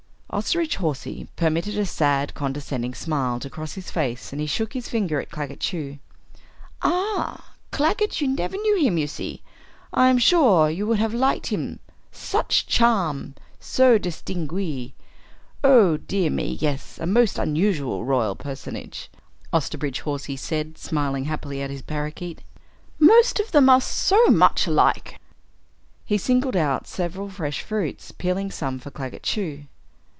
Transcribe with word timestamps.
Osterbridge 0.33 0.75
Hawsey 0.77 1.27
permitted 1.35 1.77
a 1.77 1.85
sad 1.85 2.33
condescending 2.33 2.93
smile 2.93 3.37
to 3.41 3.49
cross 3.49 3.73
his 3.73 3.91
face 3.91 4.31
and 4.31 4.39
he 4.39 4.47
shook 4.47 4.71
his 4.71 4.87
finger 4.87 5.19
at 5.19 5.29
Claggett 5.29 5.59
Chew. 5.59 5.97
"Ah, 6.81 7.53
Claggett 7.71 8.21
you 8.21 8.29
never 8.29 8.55
knew 8.55 8.77
him, 8.79 8.97
you 8.97 9.07
see. 9.07 9.41
I 9.91 10.07
am 10.07 10.17
sure 10.17 10.69
you 10.69 10.87
would 10.87 10.99
have 10.99 11.13
liked 11.13 11.47
him 11.47 11.81
such 12.13 12.65
charm! 12.65 13.35
So 13.59 13.99
distingué. 13.99 14.93
Oh 15.65 15.97
dear 15.97 16.29
me 16.29 16.57
yes. 16.61 16.97
A 16.99 17.05
most 17.05 17.37
unusual 17.37 18.05
royal 18.05 18.37
personage," 18.37 19.11
Osterbridge 19.51 19.99
Hawsey 20.03 20.37
said, 20.37 20.77
smiling 20.77 21.25
happily 21.25 21.61
at 21.61 21.69
his 21.69 21.81
parakeet. 21.81 22.41
"Most 22.99 23.41
of 23.41 23.51
them 23.51 23.69
are 23.69 23.81
so 23.81 24.27
much 24.27 24.65
alike" 24.65 25.19
He 26.05 26.17
singled 26.17 26.55
out 26.55 26.87
several 26.87 27.29
fresh 27.29 27.59
fruits, 27.61 28.13
peeling 28.13 28.49
some 28.49 28.79
for 28.79 28.91
Claggett 28.91 29.23
Chew. 29.23 29.65